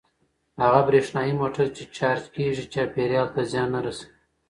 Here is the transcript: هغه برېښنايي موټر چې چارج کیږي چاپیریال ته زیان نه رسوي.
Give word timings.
هغه 0.63 0.81
برېښنايي 0.87 1.33
موټر 1.41 1.65
چې 1.75 1.83
چارج 1.95 2.23
کیږي 2.35 2.63
چاپیریال 2.73 3.27
ته 3.35 3.41
زیان 3.51 3.69
نه 3.75 3.79
رسوي. 3.85 4.11